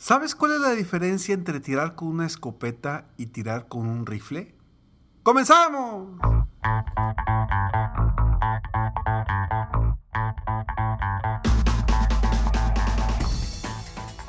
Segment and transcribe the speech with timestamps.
[0.00, 4.54] ¿Sabes cuál es la diferencia entre tirar con una escopeta y tirar con un rifle?
[5.24, 6.10] ¡Comenzamos!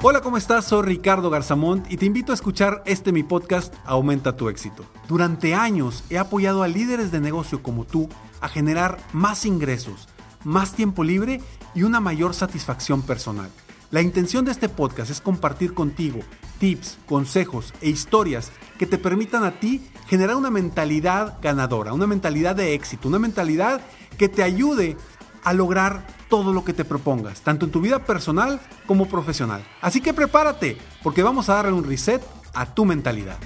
[0.02, 0.66] Hola, ¿cómo estás?
[0.66, 4.86] Soy Ricardo Garzamont y te invito a escuchar este mi podcast Aumenta tu éxito.
[5.08, 8.10] Durante años he apoyado a líderes de negocio como tú
[8.42, 10.10] a generar más ingresos,
[10.44, 11.42] más tiempo libre
[11.76, 13.52] y una mayor satisfacción personal.
[13.92, 16.20] La intención de este podcast es compartir contigo
[16.60, 22.56] tips, consejos e historias que te permitan a ti generar una mentalidad ganadora, una mentalidad
[22.56, 23.82] de éxito, una mentalidad
[24.16, 24.96] que te ayude
[25.44, 29.66] a lograr todo lo que te propongas, tanto en tu vida personal como profesional.
[29.82, 32.22] Así que prepárate, porque vamos a darle un reset
[32.54, 33.40] a tu mentalidad.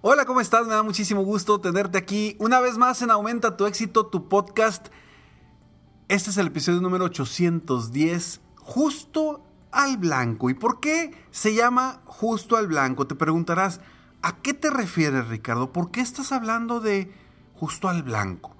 [0.00, 0.66] Hola, ¿cómo estás?
[0.66, 4.86] Me da muchísimo gusto tenerte aquí una vez más en Aumenta tu éxito, tu podcast
[6.08, 10.50] este es el episodio número 810, justo al blanco.
[10.50, 13.08] ¿Y por qué se llama justo al blanco?
[13.08, 13.80] Te preguntarás,
[14.22, 15.72] ¿a qué te refieres Ricardo?
[15.72, 17.12] ¿Por qué estás hablando de
[17.54, 18.54] justo al blanco?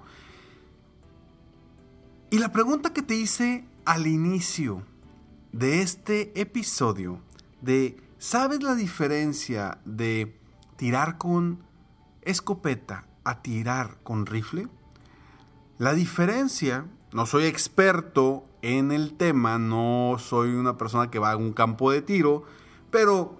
[2.31, 4.83] Y la pregunta que te hice al inicio
[5.53, 7.21] de este episodio,
[7.61, 10.37] de ¿sabes la diferencia de
[10.75, 11.63] tirar con
[12.23, 14.67] escopeta a tirar con rifle?
[15.77, 16.85] La diferencia
[17.17, 21.89] no soy experto en el tema, no soy una persona que va a un campo
[21.89, 22.43] de tiro,
[22.91, 23.39] pero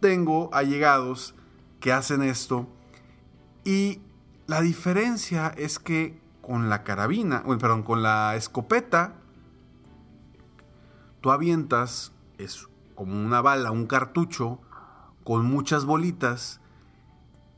[0.00, 1.34] tengo allegados
[1.80, 2.68] que hacen esto.
[3.64, 4.02] Y
[4.46, 9.14] la diferencia es que con la carabina, perdón, con la escopeta,
[11.22, 14.60] tú avientas, es como una bala, un cartucho
[15.24, 16.60] con muchas bolitas.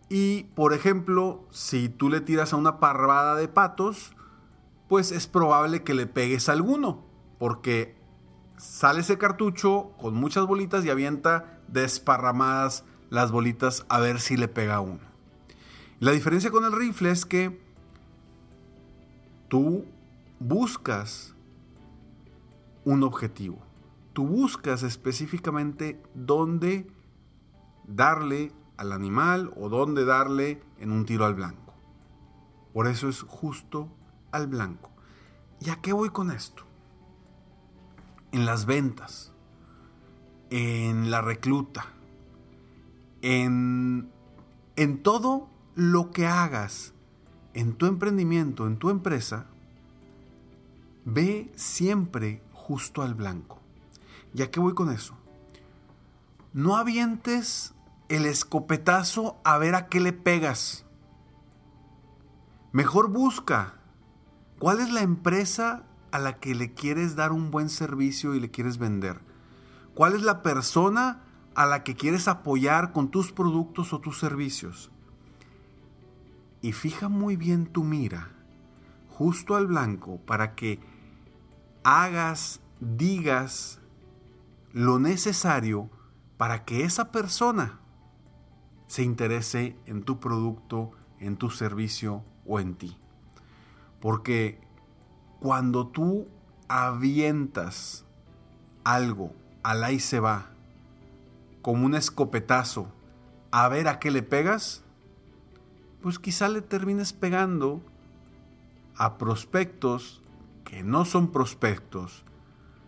[0.09, 4.15] Y, por ejemplo, si tú le tiras a una parvada de patos,
[4.89, 7.05] pues es probable que le pegues a alguno,
[7.39, 7.97] porque
[8.57, 14.49] sale ese cartucho con muchas bolitas y avienta desparramadas las bolitas a ver si le
[14.49, 15.01] pega a uno.
[16.01, 17.61] La diferencia con el rifle es que
[19.49, 19.85] tú
[20.39, 21.35] buscas
[22.85, 23.59] un objetivo.
[24.13, 26.87] Tú buscas específicamente dónde
[27.87, 31.75] darle al animal o dónde darle en un tiro al blanco.
[32.73, 33.89] Por eso es justo
[34.33, 34.91] al blanco.
[35.61, 36.65] ¿Y a qué voy con esto?
[38.33, 39.33] En las ventas,
[40.51, 41.87] en la recluta,
[43.23, 44.11] en,
[44.77, 46.93] en todo lo que hagas
[47.55, 49.47] en tu emprendimiento, en tu empresa,
[51.05, 53.59] ve siempre justo al blanco.
[54.35, 55.15] ¿Y a qué voy con eso?
[56.53, 57.75] No avientes
[58.09, 60.85] el escopetazo a ver a qué le pegas.
[62.73, 63.78] Mejor busca
[64.59, 68.51] ¿Cuál es la empresa a la que le quieres dar un buen servicio y le
[68.51, 69.21] quieres vender?
[69.95, 71.23] ¿Cuál es la persona
[71.55, 74.91] a la que quieres apoyar con tus productos o tus servicios?
[76.61, 78.33] Y fija muy bien tu mira
[79.09, 80.81] justo al blanco para que
[81.85, 83.81] hagas, digas
[84.73, 85.89] lo necesario
[86.37, 87.81] para que esa persona
[88.89, 90.91] se interese en tu producto,
[91.21, 92.97] en tu servicio o en ti.
[94.01, 94.61] Porque
[95.41, 96.29] cuando tú
[96.69, 98.05] avientas
[98.85, 100.51] algo al ahí se va,
[101.63, 102.93] como un escopetazo,
[103.51, 104.83] a ver a qué le pegas,
[106.01, 107.83] pues quizá le termines pegando
[108.97, 110.23] a prospectos
[110.65, 112.25] que no son prospectos,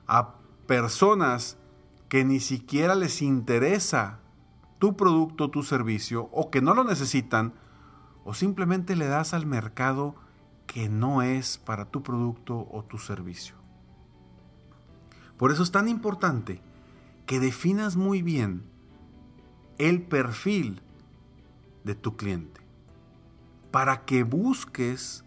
[0.07, 0.35] a
[0.67, 1.57] personas
[2.09, 4.21] que ni siquiera les interesa
[4.79, 7.53] tu producto, tu servicio, o que no lo necesitan,
[8.25, 10.15] o simplemente le das al mercado
[10.71, 13.57] que no es para tu producto o tu servicio.
[15.37, 16.63] Por eso es tan importante
[17.27, 18.63] que definas muy bien
[19.79, 20.81] el perfil
[21.83, 22.61] de tu cliente
[23.73, 25.25] para que busques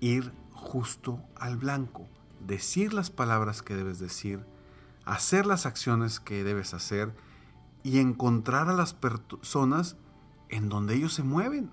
[0.00, 2.06] ir justo al blanco,
[2.46, 4.44] decir las palabras que debes decir,
[5.06, 7.14] hacer las acciones que debes hacer
[7.82, 9.96] y encontrar a las personas
[10.50, 11.70] en donde ellos se mueven.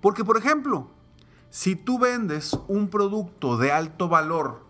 [0.00, 0.90] Porque, por ejemplo,
[1.50, 4.64] si tú vendes un producto de alto valor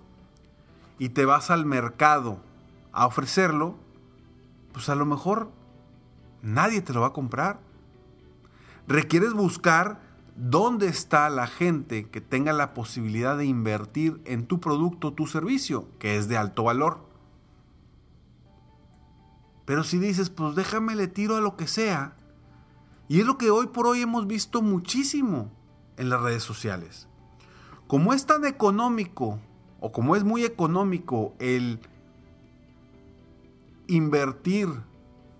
[0.99, 2.41] y te vas al mercado
[2.93, 3.77] a ofrecerlo,
[4.73, 5.51] pues a lo mejor
[6.43, 7.61] nadie te lo va a comprar.
[8.89, 10.01] Requieres buscar
[10.37, 15.87] dónde está la gente que tenga la posibilidad de invertir en tu producto tu servicio,
[15.99, 17.07] que es de alto valor.
[19.67, 22.17] Pero si dices, pues déjame le tiro a lo que sea,
[23.07, 25.51] y es lo que hoy por hoy hemos visto muchísimo
[26.01, 27.07] en las redes sociales.
[27.87, 29.39] Como es tan económico,
[29.81, 31.79] o como es muy económico el
[33.87, 34.69] invertir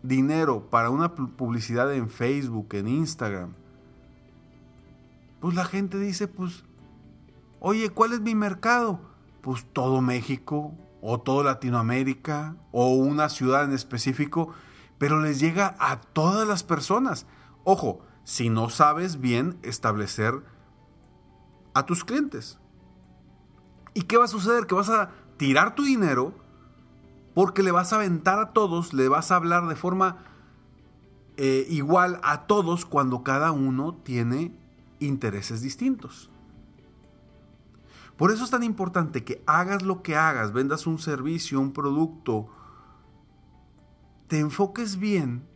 [0.03, 3.55] dinero para una publicidad en Facebook, en Instagram,
[5.41, 6.65] pues la gente dice, pues,
[7.59, 9.01] oye, ¿cuál es mi mercado?
[9.41, 14.53] Pues todo México, o todo Latinoamérica, o una ciudad en específico,
[14.99, 17.27] pero les llega a todas las personas.
[17.65, 20.45] Ojo, si no sabes bien establecer
[21.75, 22.61] a tus clientes.
[23.93, 24.69] ¿Y qué va a suceder?
[24.69, 26.33] Que vas a tirar tu dinero
[27.35, 30.19] porque le vas a aventar a todos, le vas a hablar de forma
[31.39, 34.57] eh, igual a todos cuando cada uno tiene
[35.01, 36.31] intereses distintos.
[38.17, 42.47] Por eso es tan importante que hagas lo que hagas, vendas un servicio, un producto,
[44.29, 45.49] te enfoques bien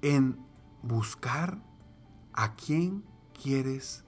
[0.00, 0.38] en
[0.82, 1.58] buscar
[2.32, 3.04] a quién
[3.40, 4.04] quieres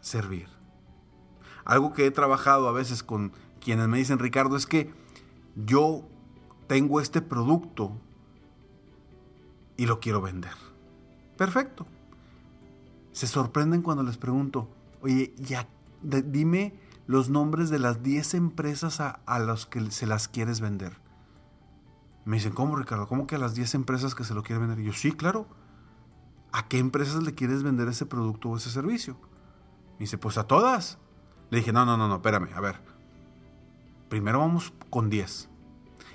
[0.00, 0.48] servir.
[1.64, 4.92] Algo que he trabajado a veces con quienes me dicen, Ricardo, es que
[5.54, 6.08] yo
[6.66, 7.92] tengo este producto
[9.76, 10.54] y lo quiero vender.
[11.36, 11.86] Perfecto
[13.18, 14.68] se sorprenden cuando les pregunto,
[15.02, 15.66] oye, ya,
[16.02, 20.92] dime los nombres de las 10 empresas a, a las que se las quieres vender.
[22.24, 23.08] Me dicen, ¿cómo Ricardo?
[23.08, 24.84] ¿Cómo que a las 10 empresas que se lo quieren vender?
[24.84, 25.48] Y yo, sí, claro.
[26.58, 29.16] ¿A qué empresas le quieres vender ese producto o ese servicio?
[29.92, 30.98] Me dice, pues a todas.
[31.50, 32.80] Le dije, no, no, no, no, espérame, a ver.
[34.08, 35.48] Primero vamos con 10.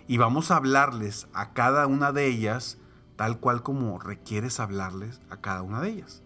[0.06, 2.78] Y vamos a hablarles a cada una de ellas
[3.16, 6.24] tal cual como requieres hablarles a cada una de ellas.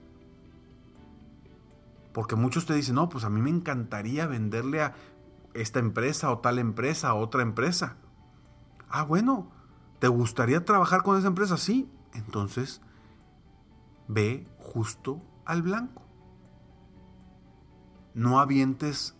[2.11, 4.95] Porque muchos te dicen, no, pues a mí me encantaría venderle a
[5.53, 7.97] esta empresa o tal empresa, a otra empresa.
[8.89, 9.51] Ah, bueno,
[9.99, 11.55] ¿te gustaría trabajar con esa empresa?
[11.57, 11.87] Sí.
[12.15, 12.81] Entonces,
[14.07, 16.03] ve justo al blanco.
[18.13, 19.15] No avientes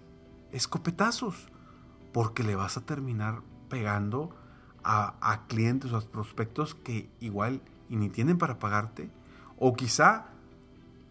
[0.52, 1.50] escopetazos,
[2.14, 4.36] porque le vas a terminar pegando
[4.84, 9.12] a, a clientes o a prospectos que igual ni tienen para pagarte,
[9.58, 10.28] o quizá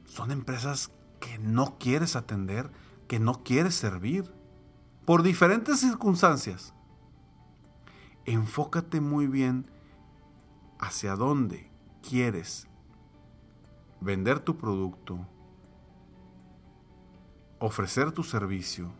[0.04, 0.90] son empresas
[1.20, 2.70] que no quieres atender,
[3.08, 4.32] que no quieres servir,
[5.04, 6.74] por diferentes circunstancias.
[8.24, 9.70] Enfócate muy bien
[10.80, 11.70] hacia dónde
[12.02, 12.68] quieres
[14.00, 15.18] vender tu producto,
[17.58, 18.92] ofrecer tu servicio,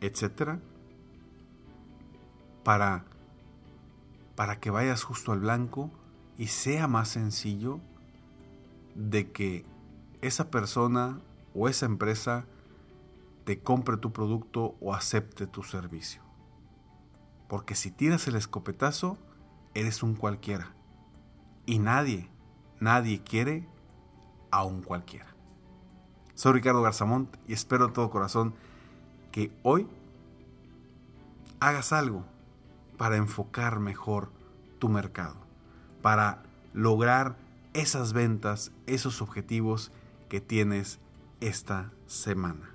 [0.00, 0.60] etcétera,
[2.62, 3.04] para,
[4.34, 5.90] para que vayas justo al blanco
[6.36, 7.80] y sea más sencillo
[8.94, 9.64] de que
[10.20, 11.20] esa persona
[11.54, 12.44] o esa empresa
[13.44, 16.22] te compre tu producto o acepte tu servicio.
[17.48, 19.18] Porque si tiras el escopetazo,
[19.74, 20.74] eres un cualquiera.
[21.64, 22.28] Y nadie,
[22.80, 23.68] nadie quiere
[24.50, 25.26] a un cualquiera.
[26.34, 28.54] Soy Ricardo Garzamont y espero de todo corazón
[29.32, 29.86] que hoy
[31.60, 32.24] hagas algo
[32.98, 34.30] para enfocar mejor
[34.78, 35.36] tu mercado,
[36.02, 37.36] para lograr
[37.72, 39.92] esas ventas, esos objetivos
[40.28, 40.98] que tienes
[41.40, 42.70] esta semana.